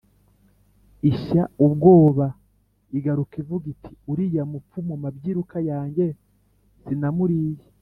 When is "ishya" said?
1.11-1.43